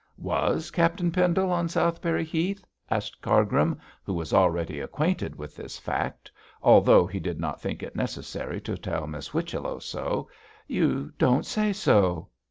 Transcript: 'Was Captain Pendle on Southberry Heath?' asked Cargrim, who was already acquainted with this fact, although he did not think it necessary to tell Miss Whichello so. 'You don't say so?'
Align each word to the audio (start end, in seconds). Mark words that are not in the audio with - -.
'Was 0.17 0.71
Captain 0.71 1.11
Pendle 1.11 1.51
on 1.51 1.69
Southberry 1.69 2.23
Heath?' 2.23 2.65
asked 2.89 3.21
Cargrim, 3.21 3.77
who 4.03 4.15
was 4.15 4.33
already 4.33 4.79
acquainted 4.79 5.35
with 5.35 5.55
this 5.55 5.77
fact, 5.77 6.31
although 6.63 7.05
he 7.05 7.19
did 7.19 7.39
not 7.39 7.61
think 7.61 7.83
it 7.83 7.95
necessary 7.95 8.59
to 8.61 8.75
tell 8.79 9.05
Miss 9.05 9.27
Whichello 9.27 9.77
so. 9.77 10.27
'You 10.67 11.13
don't 11.19 11.45
say 11.45 11.71
so?' 11.71 12.29